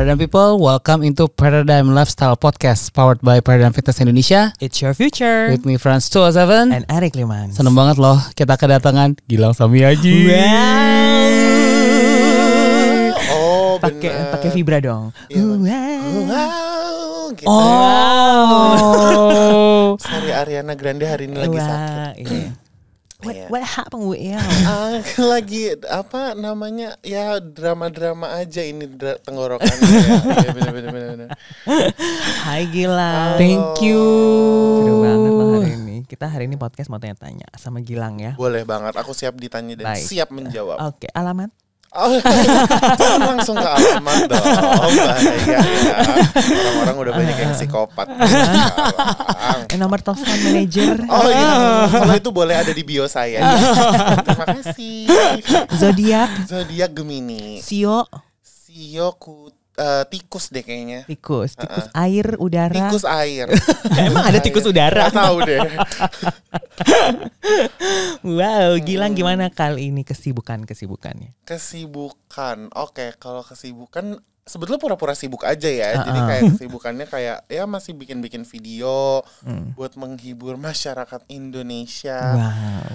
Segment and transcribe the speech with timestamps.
[0.00, 4.48] Paradigm People, welcome into Paradigm Lifestyle Podcast powered by Paradigm Fitness Indonesia.
[4.56, 5.52] It's your future.
[5.52, 7.52] With me Franz 207 and Eric Liman.
[7.52, 10.24] Seneng banget loh kita kedatangan Gilang Samiaji.
[10.24, 10.40] Wow.
[13.28, 15.12] Oh, pakai pakai vibra dong.
[15.28, 15.68] Iya, wow.
[16.32, 17.52] Wow, gitu.
[17.52, 18.80] Oh.
[20.00, 22.24] Sorry Ariana Grande hari ini lagi sakit.
[22.24, 22.56] iya.
[23.20, 23.46] What, Iya.
[23.48, 24.40] what happened with you?
[24.64, 30.50] Ah, lagi apa namanya ya drama-drama aja ini dra- tenggorokannya ya.
[30.50, 31.28] Bener, bener.
[32.40, 33.36] Hai Gilang.
[33.36, 34.00] Thank you.
[34.80, 35.96] Seru banget loh hari ini.
[36.04, 38.32] Kita hari ini podcast mau tanya-tanya sama Gilang ya.
[38.34, 40.00] Boleh banget, aku siap ditanya dan Baik.
[40.02, 40.80] siap menjawab.
[40.82, 41.52] Oke, alamat.
[41.90, 42.14] Oh,
[42.94, 45.58] jangan langsung ke alamat dong, bahaya ya.
[46.86, 48.06] Orang-orang udah banyak yang psikopat.
[49.66, 51.02] Eh, nomor telepon manajer.
[51.10, 53.42] Oh iya, kalau itu boleh ada di bio saya.
[54.22, 55.10] Terima kasih.
[55.74, 57.58] Zodiak, Zodiak Gemini.
[57.58, 58.06] Sio,
[58.38, 59.50] Sio ku,
[59.80, 61.08] eh, tikus deh kayaknya.
[61.08, 62.76] tikus, tikus air, udara.
[62.76, 63.48] Tikus air.
[64.06, 65.08] Emang ada tikus udara?
[65.08, 65.60] Gak tahu deh.
[68.20, 71.34] Wow, Gilang gimana kali ini kesibukan kesibukannya?
[71.44, 72.68] Kesibukan.
[72.76, 75.88] Oke, kalau kesibukan sebetulnya pura-pura sibuk aja ya.
[75.94, 76.26] Ah, Jadi ah.
[76.26, 79.72] kayak kesibukannya kayak ya masih bikin-bikin video Hmm.
[79.74, 82.18] buat menghibur masyarakat Indonesia.
[82.36, 82.90] Wow.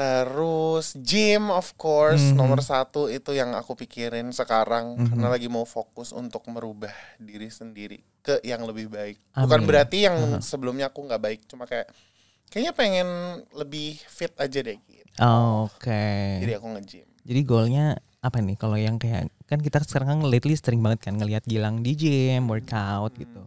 [0.00, 2.40] Terus gym of course Mhm.
[2.40, 5.06] nomor satu itu yang aku pikirin sekarang Mhm.
[5.12, 6.88] karena lagi mau fokus untuk merubah
[7.20, 9.20] diri sendiri ke yang lebih baik.
[9.36, 9.68] Bukan Amin.
[9.68, 10.40] berarti yang Aha.
[10.40, 11.92] sebelumnya aku nggak baik, cuma kayak
[12.48, 13.08] kayaknya pengen
[13.52, 15.04] lebih fit aja deh gitu.
[15.68, 16.40] Oke.
[16.48, 17.08] Jadi aku nge-gym.
[17.20, 18.56] Jadi goalnya apa nih?
[18.56, 22.48] Kalau yang kayak kan kita sekarang kan lately sering banget kan ngelihat Gilang di gym,
[22.48, 23.44] workout gitu.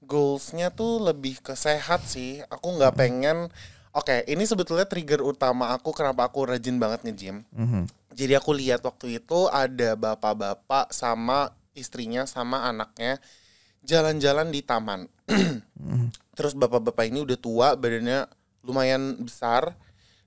[0.00, 2.40] Goalsnya tuh lebih ke sehat sih.
[2.48, 3.52] Aku nggak pengen.
[3.94, 7.46] Oke, ini sebetulnya trigger utama aku kenapa aku rajin banget nge-gym.
[7.54, 7.86] Mhm.
[8.10, 13.22] Jadi aku lihat waktu itu ada bapak-bapak sama istrinya sama anaknya
[13.86, 15.06] jalan-jalan di taman.
[15.78, 16.10] Mhm.
[16.34, 18.26] Terus bapak-bapak ini udah tua, badannya
[18.66, 19.78] lumayan besar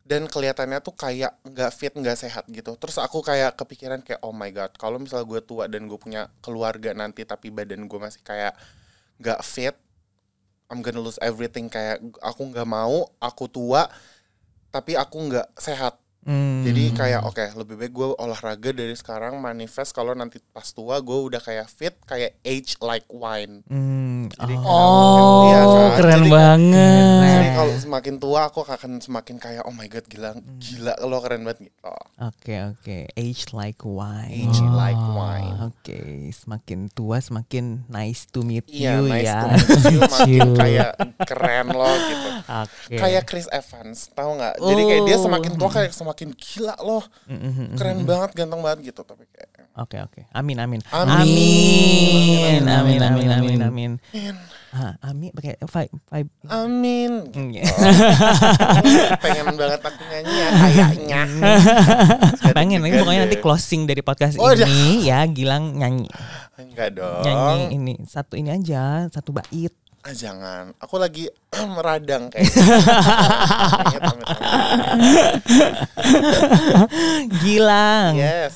[0.08, 2.80] dan kelihatannya tuh kayak nggak fit, nggak sehat gitu.
[2.80, 6.32] Terus aku kayak kepikiran kayak oh my god, kalau misalnya gue tua dan gue punya
[6.40, 8.56] keluarga nanti tapi badan gue masih kayak
[9.20, 9.76] nggak fit,
[10.68, 11.68] I'm gonna lose everything.
[11.72, 13.88] Kayak aku nggak mau, aku tua
[14.72, 15.98] tapi aku nggak sehat.
[16.28, 16.60] Hmm.
[16.62, 21.16] Jadi kayak oke lebih baik gue olahraga dari sekarang manifest kalau nanti pas tua gue
[21.16, 23.64] udah kayak fit kayak age like wine.
[23.66, 24.28] Hmm.
[24.30, 25.48] Jadi- Oh.
[25.48, 25.92] Iya Oh, kan?
[25.96, 27.24] keren Jadi- banget.
[27.32, 31.42] Jadi kalau semakin tua aku akan semakin kayak oh my god gila gila lo keren
[31.42, 31.96] banget gitu.
[32.20, 32.98] Oke oke.
[33.10, 34.52] Age like wine.
[34.52, 34.76] Age Oh.
[34.76, 35.56] like wine.
[35.66, 36.00] Oke,
[36.34, 39.40] semakin tua semakin nice to meet Iya you nice ya.
[39.40, 40.92] to meet you makin kayak
[41.24, 42.30] keren lo gitu.
[42.44, 42.96] Oke.
[42.98, 44.56] Kayak Chris Evans tahu nggak?
[44.60, 45.24] Jadi kayak dia Oh.
[45.24, 49.28] semakin tua kayak semakin gila loh Mm, mm, mm, keren banget ganteng banget gitu tapi
[49.28, 50.26] kayak Oke oke.
[50.34, 50.82] Amin amin.
[50.90, 52.66] Amin.
[52.66, 53.30] Amin amin amin
[53.62, 53.62] Amin.
[53.62, 54.34] amin.
[54.74, 56.30] Ah, amin pakai vibe vibe.
[56.44, 57.12] amin.
[57.30, 57.64] Mm, ya.
[59.24, 61.22] Pengen banget aku nyanyi ya kayaknya.
[62.54, 66.10] Pengen juga pokoknya nanti closing dari podcast Oh, ini ya Gilang nyanyi
[66.58, 67.22] Enggak dong.
[67.22, 69.74] nyanyi ini satu ini aja satu bait.
[70.08, 70.72] Ah, jangan.
[70.80, 71.28] Aku lagi
[71.76, 72.48] meradang kayak.
[77.44, 78.14] Gilang.
[78.16, 78.56] Yes.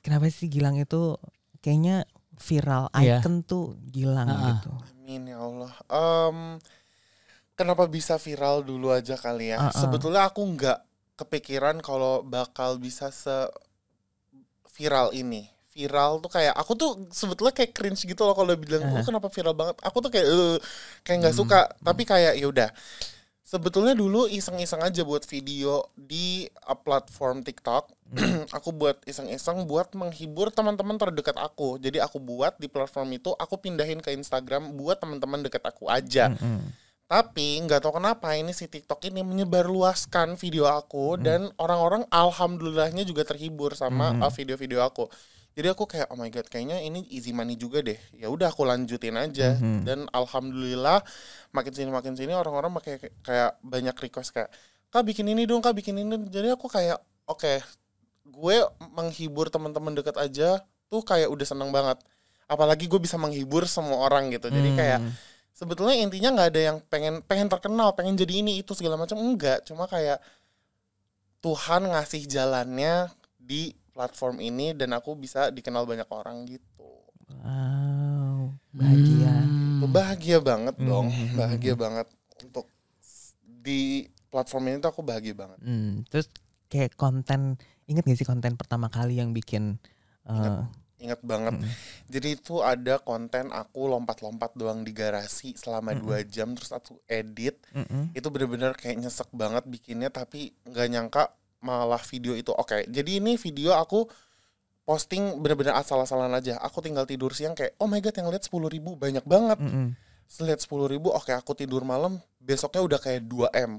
[0.00, 1.18] Kenapa sih Gilang itu
[1.60, 2.06] kayaknya
[2.38, 3.18] viral Iya.
[3.20, 4.46] icon tuh Gilang Ah, ah.
[4.54, 4.70] gitu.
[4.94, 5.72] Amin ya Allah.
[5.88, 6.38] Em,
[7.52, 9.58] kenapa bisa viral dulu aja kali ya?
[9.58, 9.72] Ah, ah.
[9.74, 10.78] Sebetulnya aku nggak
[11.16, 13.48] kepikiran kalau bakal bisa se
[14.72, 15.48] viral ini.
[15.76, 18.96] Viral tuh kayak aku tuh sebetulnya kayak cringe gitu loh kalau bilang Ah.
[18.96, 19.76] "Oh, kenapa viral banget.
[19.84, 20.56] Aku tuh kayak "Eh,"
[21.04, 21.42] kayak nggak Hmm.
[21.44, 21.60] suka.
[21.78, 22.72] Tapi kayak ya udah.
[23.46, 27.94] Sebetulnya dulu iseng-iseng aja buat video di uh, platform TikTok.
[28.56, 31.76] aku buat iseng-iseng buat menghibur teman-teman terdekat aku.
[31.76, 36.32] Jadi aku buat di platform itu, aku pindahin ke Instagram buat teman-teman dekat aku aja.
[36.32, 36.74] Mm-mm.
[37.06, 43.22] Tapi nggak tahu kenapa ini si TikTok ini menyebarluaskan video aku dan orang-orang alhamdulillahnya juga
[43.22, 44.26] terhibur sama Hmm.
[44.26, 45.06] uh, video-video aku.
[45.56, 47.96] Jadi aku kayak oh my god kayaknya ini easy money juga deh.
[48.12, 49.88] Ya udah aku lanjutin aja Mhm.
[49.88, 51.00] dan alhamdulillah
[51.50, 54.52] makin sini makin sini orang-orang pakai kayak banyak request kayak
[54.92, 56.28] kak bikin ini dong kak bikin ini.
[56.28, 57.64] Jadi aku kayak oke
[58.28, 58.56] gue
[58.92, 60.60] menghibur teman-teman dekat aja
[60.92, 62.04] tuh kayak udah seneng banget.
[62.46, 64.52] Apalagi gue bisa menghibur semua orang gitu.
[64.52, 65.16] Jadi kayak Hmm.
[65.56, 69.64] sebetulnya intinya nggak ada yang pengen pengen terkenal pengen jadi ini itu segala macam enggak
[69.64, 70.20] cuma kayak
[71.40, 73.08] Tuhan ngasih jalannya
[73.40, 76.84] di platform ini dan aku bisa dikenal banyak orang gitu
[77.26, 79.34] Wow, bahagia.
[79.34, 79.82] Hmm.
[79.90, 81.34] Bahagia banget dong Hmm.
[81.34, 82.06] bahagia banget
[82.38, 82.68] untuk
[83.40, 86.28] di platform ini tuh aku bahagia banget Hmm, terus
[86.68, 87.56] kayak konten
[87.86, 89.78] inget gak sih konten pertama kali yang bikin
[90.26, 90.66] uh,
[90.96, 91.60] inget banget.
[92.08, 97.60] Jadi itu ada konten aku lompat-lompat doang di garasi selama dua jam terus aku edit.
[97.76, 98.16] Mm-mm.
[98.16, 101.24] Itu bener-bener kayak nyesek banget bikinnya tapi nggak nyangka
[101.60, 102.86] malah video itu oke.
[102.86, 104.04] Jadi ini video aku
[104.82, 106.58] posting bener-bener asal-asalan aja.
[106.62, 109.58] Aku tinggal tidur siang kayak oh my god yang lihat 10.000 ribu banyak banget.
[109.58, 109.94] Mm-mm.
[110.42, 113.72] Lihat 10.000 ribu oke aku tidur malam besoknya udah kayak 2 m.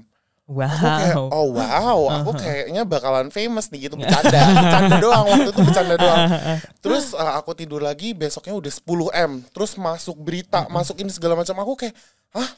[0.48, 1.28] Aku kayak Wow.
[1.28, 6.24] oh wow aku kayaknya bakalan famous nih gitu bercanda bercanda doang waktu itu bercanda doang
[6.84, 11.36] terus uh, aku tidur lagi besoknya udah 10 m terus masuk berita masuk ini segala
[11.36, 11.92] macam aku kayak
[12.32, 12.48] hah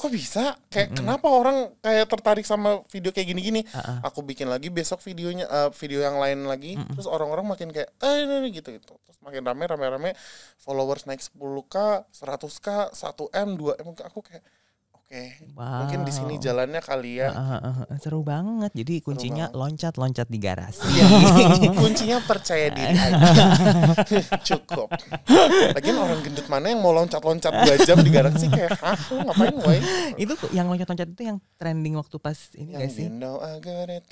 [0.00, 0.56] kok bisa?
[0.72, 3.60] Kayak kenapa orang kayak tertarik sama video kayak gini-gini?
[3.76, 6.80] Ah, aku bikin lagi besok videonya uh, video yang lain lagi.
[6.96, 8.96] Terus orang-orang makin kayak eh ini, ini, gitu gitu.
[8.96, 10.10] Terus makin rame rame rame.
[10.56, 11.76] Followers naik 10k
[12.16, 14.40] 100k 1 m 2 m aku kayak
[15.10, 15.26] oke
[15.58, 16.44] mungkin di sini Wow.
[16.46, 18.70] jalannya kali ya Ah, ah, ah, seru banget.
[18.72, 20.86] Jadi kuncinya loncat-loncat di garasi.
[20.86, 21.04] Iya,
[21.82, 23.44] kuncinya percaya diri aja.
[24.48, 24.86] Cukup.
[25.74, 29.54] Lagian orang gendut mana yang mau loncat-loncat dua jam di garasi kayak, hah, lu ngapain,
[29.58, 29.78] woy?
[30.14, 33.04] itu yang loncat-loncat itu yang trending waktu pas ini gak Yang sih?
[33.04, 34.06] you know I got it,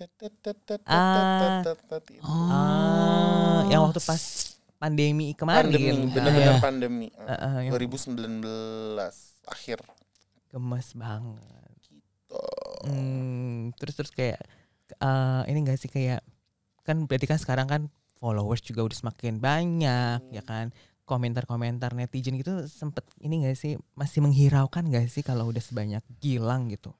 [0.84, 1.62] Ah.
[3.68, 4.22] yang waktu pas
[4.76, 5.70] pandemi kemarin.
[5.70, 6.60] Pandemi, Ah, bener-bener Iya.
[6.60, 7.08] pandemi.
[7.18, 9.14] Ah, yang 2019
[9.46, 9.78] akhir.
[10.48, 11.72] Gemes banget.
[11.84, 12.40] Gitu.
[12.84, 14.40] Hmm, terus terus kayak
[14.96, 16.20] eh, ini gak sih kayak
[16.84, 17.82] kan berarti kan sekarang kan
[18.16, 20.72] followers juga udah semakin banyak ya kan
[21.04, 26.68] komentar-komentar netizen gitu sempet ini gak sih masih menghiraukan gak sih kalau udah sebanyak Gilang
[26.68, 26.92] gitu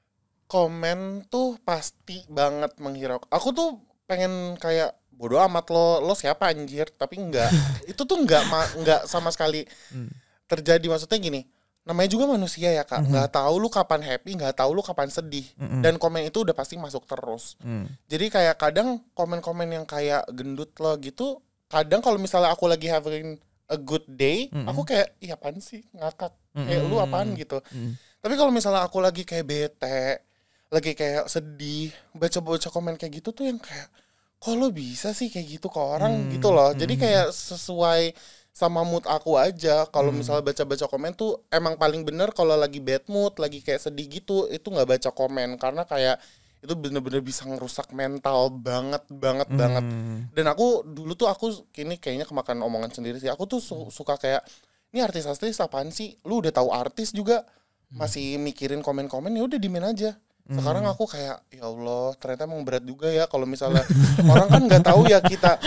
[0.49, 3.29] Komen tuh pasti banget menghiraukan.
[3.29, 3.77] Aku tuh
[4.09, 7.51] pengen kayak bodoh amat lo lo siapa anjir tapi enggak
[7.91, 8.41] itu tuh enggak
[8.79, 10.09] enggak sama sekali Hmm.
[10.49, 11.45] terjadi maksudnya gini
[11.89, 13.09] namanya juga manusia ya kak Mhm.
[13.09, 15.81] nggak tahu lu kapan happy nggak tahu lu kapan sedih Mm-mm.
[15.81, 17.89] dan komen itu udah pasti masuk terus Hmm.
[18.05, 23.41] jadi kayak kadang komen-komen yang kayak gendut lo gitu kadang kalau misalnya aku lagi having
[23.65, 24.65] a good day Mm-mm.
[24.65, 27.97] aku kayak iya apaan sih ngakak kayak lu apaan gitu Mm.
[28.19, 30.21] tapi kalau misalnya aku lagi kayak bete
[30.69, 33.89] lagi kayak sedih baca-baca komen kayak gitu tuh yang kayak
[34.37, 37.01] kok lo bisa sih kayak gitu ke orang Hmm, gitu loh jadi hmm.
[37.01, 38.01] kayak sesuai
[38.51, 39.87] sama mood aku aja.
[39.87, 40.19] Kalau Hmm.
[40.19, 44.47] misalnya baca-baca komen tuh emang paling bener kalau lagi bad mood lagi kayak sedih gitu
[44.47, 45.55] itu nggak baca komen.
[45.55, 46.19] Karena kayak
[46.59, 49.79] itu bener-bener bisa ngerusak mental banget banget banget.
[49.79, 50.27] Hmm.
[50.35, 53.31] dan aku dulu tuh aku kini kayaknya kemakan omongan sendiri sih.
[53.31, 54.43] Aku tuh su- suka kayak
[54.91, 56.19] ini artis-artis apaan sih?
[56.27, 57.47] Lu udah tahu artis juga?
[57.89, 60.13] Masih mikirin komen-komen ya udah dimin aja
[60.49, 63.85] sekarang aku kayak ya Allah ternyata emang berat juga ya kalau misalnya
[64.33, 65.61] orang kan nggak tahu ya kita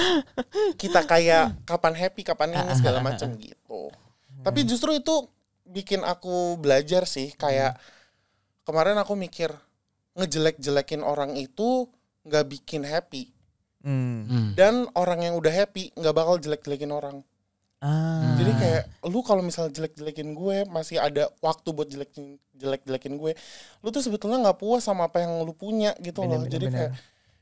[0.75, 3.94] kita kayak kapan happy kapan ini segala macam gitu.
[4.43, 5.31] Tapi justru itu
[5.62, 7.79] bikin aku belajar sih kayak
[8.67, 9.55] kemarin aku mikir
[10.19, 11.87] ngejelek-jelekin orang itu
[12.26, 13.31] nggak bikin happy.
[13.82, 14.23] Hmm.
[14.31, 14.50] Hmm.
[14.55, 17.26] dan orang yang udah happy nggak bakal jelek-jelekin orang
[17.82, 18.38] Ah.
[18.38, 23.34] jadi kayak lu kalau misalnya jelek-jelekin gue masih ada waktu buat jelekin jelek-jelekin gue
[23.76, 26.67] lu tuh sebetulnya nggak puas sama apa yang lu punya gitu Bener, loh bener, jadi
[26.67, 26.79] bener.
[26.79, 26.93] kayak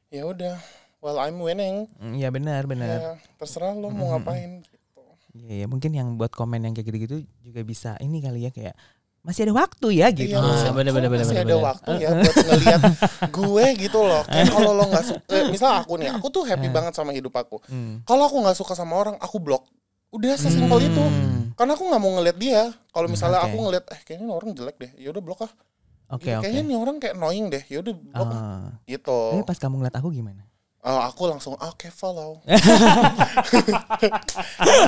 [0.08, 0.54] ya udah
[0.98, 2.88] well I'm winning Mm, Iya benar benar.
[2.88, 2.98] ya
[3.36, 4.78] terserah lu mau ngapain gitu
[5.30, 8.72] Iya ya, mungkin yang buat komen yang kayak gitu-gitu juga bisa ini kali ya kayak
[9.20, 10.32] masih ada waktu ya gitu.
[10.32, 11.68] Iya, Ah, masih, bener, kok bener, bener, masih bener, ada bener.
[11.68, 12.80] waktu ya buat ngeliat
[13.36, 14.22] gue gitu loh.
[14.24, 17.30] Kayak kalau lo nggak suka, eh, misal aku nih, aku tuh happy banget sama hidup
[17.30, 17.60] aku.
[17.68, 18.00] Hmm.
[18.02, 19.68] Kalau aku nggak suka sama orang, aku blok.
[20.10, 21.02] Udah sesimpel itu.
[21.02, 21.54] Hmm.
[21.54, 22.62] Karena aku nggak mau ngeliat dia.
[22.90, 23.46] Kalau misalnya oke.
[23.50, 25.52] aku ngeliat, eh kayaknya ini orang jelek deh, ya udah blok ah.
[26.10, 26.42] Oke Gitu, oke.
[26.42, 28.34] Kayaknya ini orang kayak annoying deh, ya udah blok ah.
[28.34, 28.66] Ah.
[28.90, 29.20] Gitu.
[29.38, 30.42] Tapi pas kamu ngeliat aku gimana?
[30.80, 32.40] Oh, aku langsung oke follow.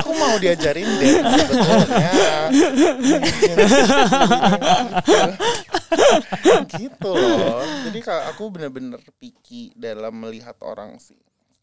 [0.00, 2.12] aku mau diajarin deh sebetulnya.
[6.80, 7.60] gitu loh.
[7.84, 11.20] Jadi aku bener-bener picky dalam melihat orang sih.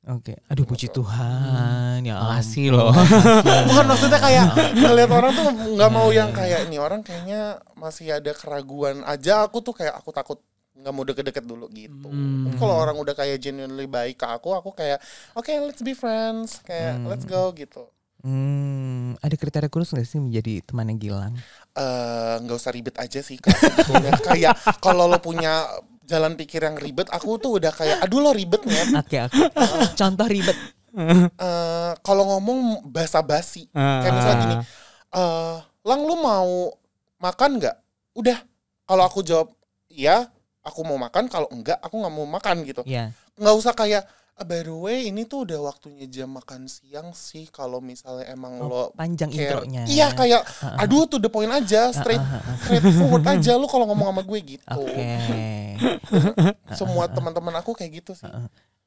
[0.07, 0.39] Oke.
[0.47, 2.23] Aduh puji Tuhan ya.
[2.23, 2.95] Makasih loh.
[3.43, 8.31] Bukan maksudnya kayak ngelihat orang tuh nggak mau yang kayak ini orang kayaknya masih ada
[8.31, 9.43] keraguan aja.
[9.43, 10.39] Aku tuh kayak aku takut
[10.79, 12.07] nggak mau deket-deket dulu gitu.
[12.07, 12.55] Hmm.
[12.55, 15.03] Kalau orang udah kayak genuinely baik ke aku, aku kayak
[15.35, 17.91] oke let's be friends, kayak let's go gitu.
[18.19, 21.39] Hmm, ada kriteria khusus gak sih menjadi temannya Gilang?
[21.71, 23.39] Eh, nggak usah ribet aja sih
[24.27, 25.63] kayak kalau lo punya
[26.09, 28.97] jalan pikir yang ribet, aku tuh udah kayak aduh lo ribet nih.
[28.97, 29.37] Oke oke.
[29.93, 30.57] Contoh ribet.
[31.37, 34.55] Eh, kalau ngomong basa-basi, kayak misalnya gini,
[35.13, 36.73] eh lang lu mau
[37.21, 37.75] makan nggak?
[38.17, 38.41] Udah,
[38.89, 39.53] kalau aku jawab
[39.93, 40.25] iya,
[40.65, 41.29] aku mau makan.
[41.29, 42.81] Kalau enggak, aku nggak mau makan gitu.
[42.89, 43.13] Iya.
[43.37, 47.47] Nggak usah kayak "Ah, by the way ini tuh udah waktunya jam makan siang sih.
[47.47, 49.83] Kalau misalnya emang Oh, lo panjang care- intronya.
[49.83, 50.41] Iya kayak
[50.75, 52.21] aduh tuh the point aja, straight
[52.59, 54.65] straight forward aja lu kalau ngomong sama gue gitu.
[54.69, 55.07] Oke.
[56.75, 58.29] Semua teman-teman aku kayak gitu sih.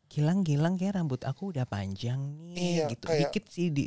[0.09, 3.05] Gilang Gilang kayak rambut aku udah panjang nih Iya, gitu.
[3.07, 3.85] kayak- Dikit sih di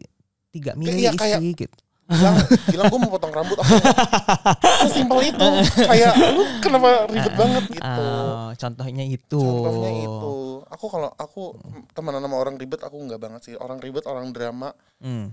[0.49, 1.77] tiga mili Iya, isi kayak- gitu.
[2.05, 2.37] bilang
[2.69, 3.65] bilang gue mau potong rambut aku
[4.85, 5.47] sesimpel itu
[5.81, 9.41] kayak lu kenapa ribet banget gitu Oh, contohnya itu.
[9.41, 10.33] contohnya itu
[10.67, 11.53] aku kalau aku
[11.91, 15.31] temenan sama orang ribet aku nggak banget sih orang ribet orang drama Hmm.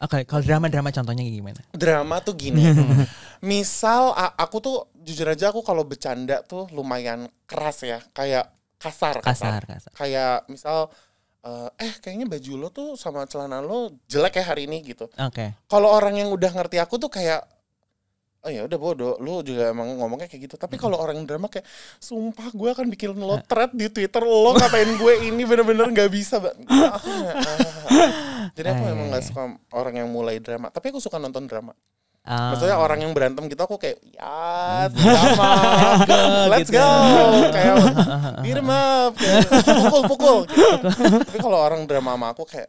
[0.00, 1.60] Oke, kalau drama-drama contohnya gimana?
[1.76, 2.64] drama tuh gini
[3.44, 8.48] misal aku tuh jujur aja aku kalau bercanda tuh lumayan keras ya kayak
[8.80, 9.92] kasar Kasar, kasar.
[9.92, 10.88] kayak misal
[11.40, 15.52] eh, eh kayaknya baju lo tuh sama celana lo jelek ya hari ini gitu Oke.
[15.68, 17.44] kalau orang yang udah ngerti aku tuh kayak
[18.40, 21.68] oh ya udah bodoh lu juga emang ngomongnya kayak gitu tapi kalau orang drama kayak
[21.96, 26.40] sumpah gue akan bikin lo thread di twitter lo ngatain gue ini bener-bener nggak bisa
[26.40, 26.56] aku
[27.10, 28.48] nggak, ah.
[28.52, 29.28] jadi aku Ah, emang iya, nggak iya.
[29.28, 31.76] suka orang yang mulai drama tapi aku suka nonton drama
[32.20, 32.52] Ah.
[32.52, 35.48] maksudnya orang yang berantem gitu aku kayak ya drama
[36.48, 37.48] let's gitu go ya.
[37.48, 37.74] kayak
[38.40, 39.40] beat 'em up kayak,
[39.88, 41.16] pukul pukul gitu.
[41.24, 42.68] tapi kalau orang drama sama aku kayak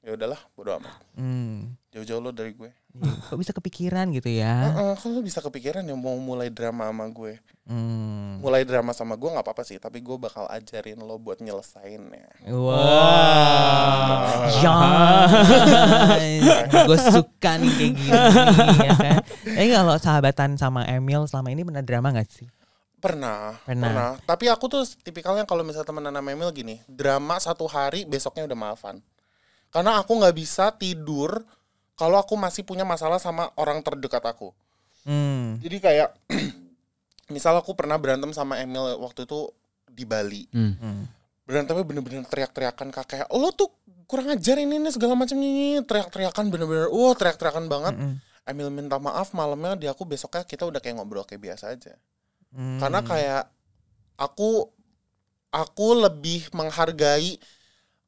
[0.00, 1.76] ya udahlah bodo amat Hmm.
[1.92, 4.70] jauh-jauh lo dari gue Kok bisa kepikiran gitu ya?
[4.70, 7.34] Heeh, kok lu bisa kepikiran ya mau mulai drama sama gue
[7.66, 8.38] Hmm.
[8.38, 14.46] mulai drama sama gue nggak apa-apa sih tapi gue bakal ajarin lo buat nyelesainnya Wah,
[16.22, 18.10] ya, gue suka nih kayak gini
[18.80, 19.18] ya kan.
[19.50, 22.46] Tapi kalau sahabatan sama Emil selama ini pernah drama gak sih?
[22.96, 23.86] pernah, Pernah.
[23.86, 28.46] pernah tapi aku tuh tipikalnya kalau misalnya temenan sama Emil gini drama satu hari besoknya
[28.46, 28.96] udah maafan
[29.70, 31.42] karena aku nggak bisa tidur
[31.96, 34.52] kalau aku masih punya masalah sama orang terdekat aku
[35.02, 35.58] Hmm.
[35.58, 36.08] jadi kayak
[37.34, 39.50] misal aku pernah berantem sama Emil waktu itu
[39.86, 40.74] di Bali Hmm.
[40.76, 41.02] Hmm.
[41.46, 43.70] berantemnya bener-bener teriak-teriakan kak kayak lo tuh
[44.06, 48.14] kurang ajar ini, ini segala macam ini teriak-teriakan bener-bener wah teriak-teriakan banget Mm-mm.
[48.46, 51.94] Emil minta maaf malamnya di aku besoknya kita udah kayak ngobrol kayak biasa aja
[52.50, 52.78] Hmm.
[52.78, 53.42] karena kayak
[54.16, 54.70] aku
[55.50, 57.36] aku lebih menghargai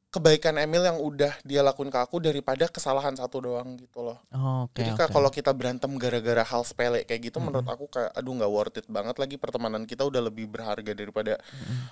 [0.09, 4.17] kebaikan Emil yang udah dia lakuin ke aku daripada kesalahan satu doang gitu loh
[4.65, 4.81] Oke.
[4.81, 5.15] jadi kayak oke.
[5.21, 7.53] kalau kita berantem gara-gara hal sepele kayak gitu Mm-mm.
[7.53, 11.37] menurut aku kayak aduh nggak worth it banget lagi pertemanan kita udah lebih berharga daripada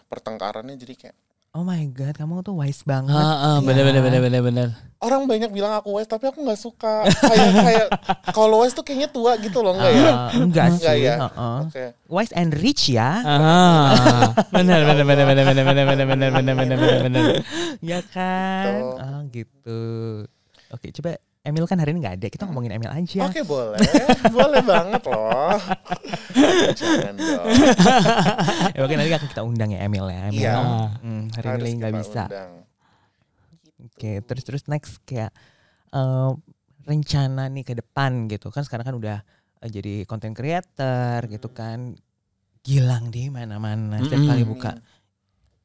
[0.10, 1.18] pertengkarannya jadi kayak
[1.52, 3.10] Oh my god, kamu tuh wise banget.
[3.10, 3.88] Heeh, bener ya.
[3.90, 4.68] bener bener bener bener.
[4.98, 7.88] orang banyak bilang aku wise tapi aku nggak suka kayak kayak
[8.30, 11.06] kalau wise tuh kayaknya tua gitu loh enggak ya Ah, enggak Enggak sih.
[11.06, 11.16] ya?
[11.22, 11.58] heeh.
[11.64, 13.12] oke Wise and rich ya.
[13.22, 17.24] Ah, bener bener bener bener bener bener bener bener bener bener bener bener.
[17.80, 18.74] ya kan?
[18.82, 18.98] Gitu.
[18.98, 19.82] Oh gitu.
[20.68, 21.10] Oke, coba
[21.48, 22.28] Emil kan hari ini nggak ada.
[22.28, 23.24] Kita ngomongin Emil aja.
[23.24, 23.80] oke boleh
[24.36, 25.56] boleh banget loh
[26.76, 27.46] jangan dong
[28.76, 30.20] ya mungkin nanti akan kita undang ya Emil ya.
[30.28, 30.44] Emil.
[30.44, 30.56] Iya.
[31.00, 32.24] Hmm, hari Harus ini nggak bisa.
[32.28, 32.52] undang.
[33.78, 35.32] Oke, terus terus next kayak
[35.90, 36.32] eh,
[36.84, 39.18] rencana nih ke depan gitu kan sekarang kan udah
[39.62, 41.96] eh, jadi content creator gitu kan.
[42.62, 44.04] Gilang di mana-mana.
[44.04, 44.30] Setiap Mm-mm.
[44.30, 44.72] kali buka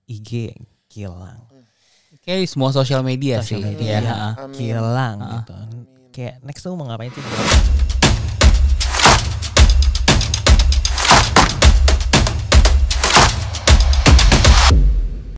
[0.07, 0.55] IG
[0.87, 1.43] Gilang.
[2.21, 3.57] Kayak semua sosial media sih.
[3.57, 3.99] media.
[3.99, 4.14] Ya.
[4.37, 4.52] Amin.
[4.52, 5.31] Gilang Ah.
[5.40, 5.57] gitu.
[6.12, 7.25] Kayak next tuh mau ngapain sih?